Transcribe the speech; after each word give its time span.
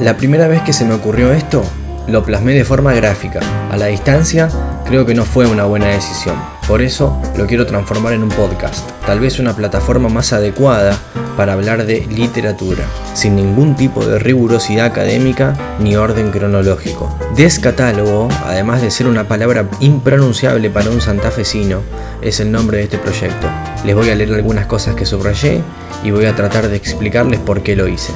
La 0.00 0.16
primera 0.16 0.48
vez 0.48 0.60
que 0.62 0.72
se 0.72 0.84
me 0.84 0.94
ocurrió 0.94 1.32
esto, 1.32 1.62
lo 2.08 2.24
plasmé 2.24 2.52
de 2.52 2.64
forma 2.64 2.92
gráfica. 2.92 3.40
A 3.70 3.76
la 3.76 3.86
distancia, 3.86 4.48
creo 4.86 5.06
que 5.06 5.14
no 5.14 5.24
fue 5.24 5.46
una 5.46 5.64
buena 5.64 5.86
decisión. 5.86 6.36
Por 6.66 6.82
eso 6.82 7.16
lo 7.36 7.46
quiero 7.46 7.64
transformar 7.64 8.12
en 8.12 8.24
un 8.24 8.28
podcast, 8.28 8.90
tal 9.06 9.20
vez 9.20 9.38
una 9.38 9.54
plataforma 9.54 10.08
más 10.08 10.32
adecuada 10.32 10.98
para 11.36 11.52
hablar 11.52 11.86
de 11.86 12.06
literatura, 12.06 12.84
sin 13.14 13.36
ningún 13.36 13.76
tipo 13.76 14.04
de 14.04 14.18
rigurosidad 14.18 14.86
académica 14.86 15.54
ni 15.78 15.96
orden 15.96 16.30
cronológico. 16.30 17.16
Descatálogo, 17.36 18.28
además 18.44 18.82
de 18.82 18.90
ser 18.90 19.06
una 19.06 19.28
palabra 19.28 19.66
impronunciable 19.80 20.70
para 20.70 20.90
un 20.90 21.00
santafesino, 21.00 21.80
es 22.20 22.40
el 22.40 22.50
nombre 22.50 22.78
de 22.78 22.84
este 22.84 22.98
proyecto. 22.98 23.46
Les 23.84 23.94
voy 23.94 24.10
a 24.10 24.14
leer 24.14 24.34
algunas 24.34 24.66
cosas 24.66 24.96
que 24.96 25.06
subrayé 25.06 25.62
y 26.02 26.10
voy 26.10 26.26
a 26.26 26.34
tratar 26.34 26.68
de 26.68 26.76
explicarles 26.76 27.40
por 27.40 27.62
qué 27.62 27.76
lo 27.76 27.88
hice. 27.88 28.12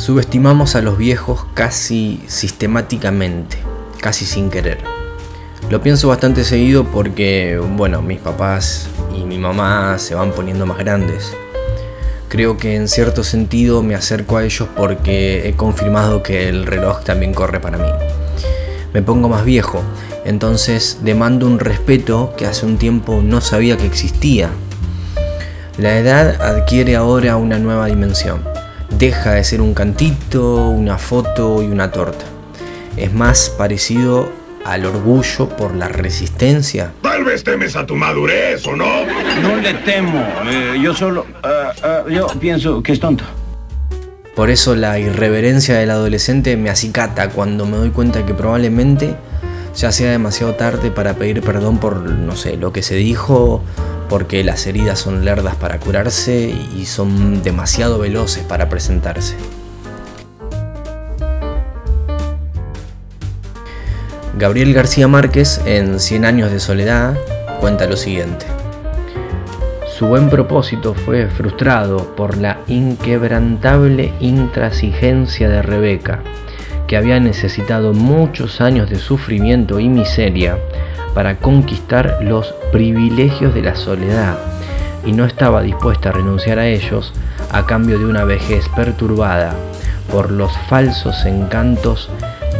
Subestimamos 0.00 0.76
a 0.76 0.80
los 0.80 0.96
viejos 0.96 1.44
casi 1.52 2.22
sistemáticamente, 2.26 3.58
casi 4.00 4.24
sin 4.24 4.48
querer. 4.48 4.78
Lo 5.68 5.82
pienso 5.82 6.08
bastante 6.08 6.42
seguido 6.42 6.84
porque, 6.84 7.60
bueno, 7.76 8.00
mis 8.00 8.18
papás 8.18 8.88
y 9.14 9.24
mi 9.24 9.36
mamá 9.36 9.98
se 9.98 10.14
van 10.14 10.32
poniendo 10.32 10.64
más 10.64 10.78
grandes. 10.78 11.34
Creo 12.28 12.56
que 12.56 12.76
en 12.76 12.88
cierto 12.88 13.22
sentido 13.22 13.82
me 13.82 13.94
acerco 13.94 14.38
a 14.38 14.44
ellos 14.44 14.70
porque 14.74 15.46
he 15.46 15.52
confirmado 15.52 16.22
que 16.22 16.48
el 16.48 16.64
reloj 16.64 17.04
también 17.04 17.34
corre 17.34 17.60
para 17.60 17.76
mí. 17.76 17.90
Me 18.94 19.02
pongo 19.02 19.28
más 19.28 19.44
viejo, 19.44 19.82
entonces 20.24 21.00
demando 21.02 21.46
un 21.46 21.58
respeto 21.58 22.32
que 22.38 22.46
hace 22.46 22.64
un 22.64 22.78
tiempo 22.78 23.20
no 23.22 23.42
sabía 23.42 23.76
que 23.76 23.84
existía. 23.84 24.48
La 25.76 25.98
edad 25.98 26.40
adquiere 26.40 26.96
ahora 26.96 27.36
una 27.36 27.58
nueva 27.58 27.84
dimensión 27.84 28.59
deja 28.96 29.32
de 29.32 29.44
ser 29.44 29.60
un 29.60 29.74
cantito, 29.74 30.68
una 30.68 30.98
foto 30.98 31.62
y 31.62 31.66
una 31.66 31.90
torta. 31.90 32.24
Es 32.96 33.12
más 33.12 33.50
parecido 33.56 34.28
al 34.64 34.84
orgullo 34.84 35.48
por 35.48 35.74
la 35.74 35.88
resistencia. 35.88 36.92
Tal 37.02 37.24
vez 37.24 37.44
temes 37.44 37.76
a 37.76 37.86
tu 37.86 37.96
madurez, 37.96 38.66
¿o 38.66 38.76
no? 38.76 39.04
No 39.42 39.56
le 39.56 39.74
temo, 39.74 40.22
eh, 40.46 40.78
yo 40.82 40.94
solo... 40.94 41.26
Eh, 41.42 41.48
eh, 41.84 42.14
yo 42.14 42.26
pienso 42.38 42.82
que 42.82 42.92
es 42.92 43.00
tonto. 43.00 43.24
Por 44.34 44.50
eso 44.50 44.74
la 44.76 44.98
irreverencia 44.98 45.76
del 45.76 45.90
adolescente 45.90 46.56
me 46.56 46.70
acicata 46.70 47.30
cuando 47.30 47.66
me 47.66 47.76
doy 47.76 47.90
cuenta 47.90 48.24
que 48.24 48.34
probablemente 48.34 49.16
ya 49.76 49.92
sea 49.92 50.10
demasiado 50.10 50.54
tarde 50.54 50.90
para 50.90 51.14
pedir 51.14 51.42
perdón 51.42 51.78
por, 51.78 51.96
no 52.00 52.36
sé, 52.36 52.56
lo 52.56 52.72
que 52.72 52.82
se 52.82 52.94
dijo 52.96 53.62
porque 54.10 54.42
las 54.42 54.66
heridas 54.66 54.98
son 54.98 55.24
lerdas 55.24 55.54
para 55.54 55.78
curarse 55.78 56.52
y 56.76 56.84
son 56.84 57.44
demasiado 57.44 58.00
veloces 58.00 58.42
para 58.42 58.68
presentarse. 58.68 59.36
Gabriel 64.36 64.74
García 64.74 65.06
Márquez 65.06 65.60
en 65.64 66.00
Cien 66.00 66.24
años 66.24 66.50
de 66.50 66.58
soledad 66.58 67.16
cuenta 67.60 67.86
lo 67.86 67.96
siguiente. 67.96 68.46
Su 69.96 70.08
buen 70.08 70.28
propósito 70.28 70.94
fue 70.94 71.28
frustrado 71.28 72.16
por 72.16 72.36
la 72.36 72.58
inquebrantable 72.66 74.12
intransigencia 74.18 75.48
de 75.48 75.62
Rebeca, 75.62 76.20
que 76.88 76.96
había 76.96 77.20
necesitado 77.20 77.92
muchos 77.92 78.60
años 78.60 78.90
de 78.90 78.96
sufrimiento 78.96 79.78
y 79.78 79.88
miseria 79.88 80.58
para 81.14 81.38
conquistar 81.38 82.18
los 82.22 82.54
privilegios 82.72 83.54
de 83.54 83.62
la 83.62 83.74
soledad 83.74 84.38
y 85.04 85.12
no 85.12 85.24
estaba 85.24 85.62
dispuesta 85.62 86.10
a 86.10 86.12
renunciar 86.12 86.58
a 86.58 86.66
ellos 86.66 87.12
a 87.50 87.66
cambio 87.66 87.98
de 87.98 88.04
una 88.04 88.24
vejez 88.24 88.68
perturbada 88.74 89.54
por 90.10 90.30
los 90.30 90.52
falsos 90.68 91.24
encantos 91.24 92.10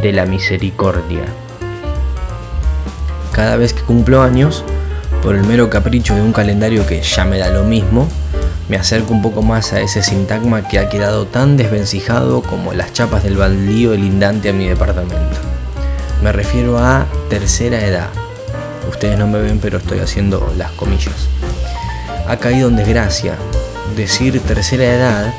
de 0.01 0.11
la 0.11 0.25
misericordia. 0.25 1.23
Cada 3.31 3.55
vez 3.55 3.73
que 3.73 3.81
cumplo 3.81 4.21
años, 4.21 4.63
por 5.21 5.35
el 5.35 5.43
mero 5.43 5.69
capricho 5.69 6.15
de 6.15 6.21
un 6.21 6.33
calendario 6.33 6.85
que 6.87 7.01
ya 7.01 7.25
me 7.25 7.37
da 7.37 7.49
lo 7.49 7.63
mismo, 7.63 8.07
me 8.67 8.77
acerco 8.77 9.13
un 9.13 9.21
poco 9.21 9.41
más 9.41 9.73
a 9.73 9.81
ese 9.81 10.01
sintagma 10.01 10.67
que 10.67 10.79
ha 10.79 10.89
quedado 10.89 11.25
tan 11.25 11.57
desvencijado 11.57 12.41
como 12.41 12.73
las 12.73 12.93
chapas 12.93 13.23
del 13.23 13.37
baldío 13.37 13.93
lindante 13.95 14.49
a 14.49 14.53
mi 14.53 14.67
departamento. 14.67 15.37
Me 16.23 16.31
refiero 16.31 16.77
a 16.77 17.05
tercera 17.29 17.85
edad, 17.85 18.09
Ustedes 18.89 19.17
no 19.17 19.27
me 19.27 19.39
ven, 19.39 19.59
pero 19.59 19.77
estoy 19.77 19.99
haciendo 19.99 20.53
las 20.57 20.71
comillas. 20.71 21.27
Ha 22.27 22.37
caído 22.37 22.67
en 22.69 22.75
desgracia. 22.75 23.35
Decir 23.95 24.39
tercera 24.41 24.85
edad 24.85 25.33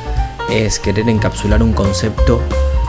es 0.51 0.79
querer 0.79 1.09
encapsular 1.09 1.63
un 1.63 1.73
concepto 1.73 2.43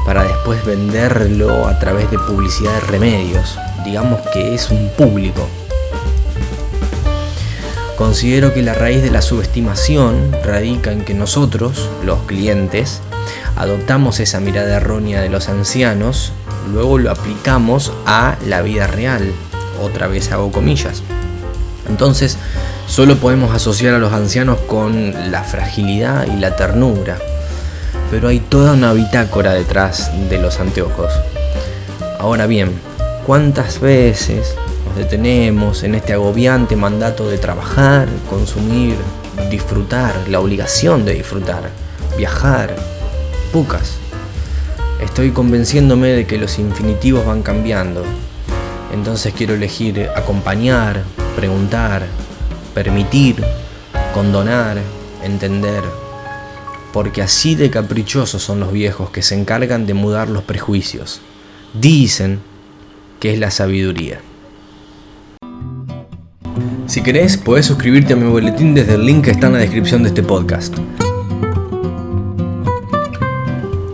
para 0.06 0.24
después 0.24 0.66
venderlo 0.66 1.68
a 1.68 1.80
través 1.80 2.12
de 2.12 2.19
publicidad 2.19 2.74
de 2.74 2.80
remedios. 2.81 3.58
Digamos 3.86 4.22
que 4.34 4.53
es 4.53 4.69
un 4.69 4.90
público. 4.97 5.47
Considero 7.97 8.53
que 8.53 8.64
la 8.64 8.74
raíz 8.74 9.02
de 9.02 9.12
la 9.12 9.22
subestimación 9.22 10.31
radica 10.44 10.91
en 10.91 11.06
que 11.06 11.14
nosotros, 11.14 11.90
los 12.03 12.20
clientes, 12.24 13.02
adoptamos 13.56 14.20
esa 14.20 14.40
mirada 14.40 14.78
errónea 14.78 15.22
de 15.22 15.30
los 15.30 15.47
ancianos, 15.47 16.34
luego 16.74 16.97
lo 16.97 17.12
aplicamos 17.12 17.94
a 18.06 18.35
la 18.46 18.62
vida 18.62 18.88
real, 18.88 19.31
otra 19.84 20.08
vez 20.08 20.32
hago 20.32 20.52
comillas. 20.52 21.04
Entonces, 21.88 22.38
solo 22.88 23.18
podemos 23.18 23.54
asociar 23.54 23.94
a 23.96 24.00
los 24.00 24.14
ancianos 24.14 24.60
con 24.68 25.32
la 25.32 25.44
fragilidad 25.44 26.26
y 26.28 26.40
la 26.40 26.56
ternura, 26.56 27.18
pero 28.10 28.30
hay 28.30 28.40
toda 28.40 28.74
una 28.74 28.94
bitácora 28.94 29.54
detrás 29.54 30.12
de 30.30 30.40
los 30.40 30.60
anteojos. 30.60 31.12
Ahora 32.20 32.48
bien, 32.48 32.72
¿cuántas 33.26 33.82
veces 33.82 34.56
nos 34.88 34.96
detenemos 34.96 35.84
en 35.84 35.96
este 35.96 36.14
agobiante 36.14 36.76
mandato 36.76 37.30
de 37.30 37.38
trabajar, 37.38 38.08
consumir, 38.30 38.96
disfrutar, 39.50 40.14
la 40.30 40.40
obligación 40.40 41.06
de 41.06 41.16
disfrutar, 41.16 41.70
viajar? 42.18 42.76
Pocas. 43.52 43.98
Estoy 45.02 45.32
convenciéndome 45.32 46.08
de 46.10 46.26
que 46.26 46.38
los 46.38 46.60
infinitivos 46.60 47.26
van 47.26 47.44
cambiando, 47.44 48.04
entonces 48.94 49.34
quiero 49.36 49.56
elegir 49.56 50.08
acompañar, 50.16 51.04
preguntar, 51.36 52.06
permitir, 52.76 53.44
condonar, 54.14 54.78
entender. 55.24 55.84
Porque 56.94 57.24
así 57.24 57.56
de 57.56 57.72
caprichosos 57.72 58.44
son 58.44 58.59
los 58.59 58.72
viejos 58.72 59.09
que 59.09 59.24
se 59.24 59.34
encargan 59.34 59.88
de 59.88 59.96
mudar 59.96 60.30
los 60.30 60.44
prejuicios. 60.44 61.22
Dicen 61.74 62.40
que 63.20 63.34
es 63.34 63.40
la 63.40 63.50
sabiduría. 63.50 64.22
Si 66.86 67.02
querés, 67.02 67.38
podés 67.38 67.66
suscribirte 67.66 68.14
a 68.14 68.16
mi 68.16 68.30
boletín 68.30 68.76
desde 68.76 68.94
el 68.94 69.06
link 69.06 69.26
que 69.26 69.32
está 69.32 69.48
en 69.48 69.53
la 69.53 69.59
descripción 69.59 70.03
de 70.03 70.09
este 70.09 70.22
podcast. 70.22 70.78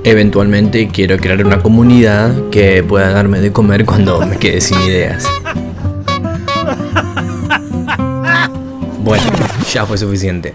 Eventualmente 0.04 0.88
quiero 0.88 1.18
crear 1.18 1.46
una 1.46 1.62
comunidad 1.62 2.50
que 2.50 2.84
pueda 2.84 3.12
darme 3.12 3.40
de 3.42 3.52
comer 3.52 3.86
cuando 3.86 4.26
me 4.26 4.38
quede 4.38 4.62
sin 4.62 4.80
ideas. 4.82 5.26
Bueno, 9.04 9.24
ya 9.74 9.86
fue 9.86 9.98
suficiente. 9.98 10.54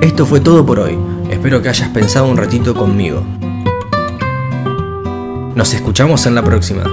Esto 0.00 0.26
fue 0.26 0.40
todo 0.40 0.64
por 0.64 0.78
hoy. 0.78 0.96
Espero 1.30 1.62
que 1.62 1.70
hayas 1.70 1.88
pensado 1.88 2.28
un 2.28 2.36
ratito 2.36 2.74
conmigo. 2.74 3.22
Nos 5.54 5.72
escuchamos 5.72 6.26
en 6.26 6.34
la 6.34 6.44
próxima. 6.44 6.84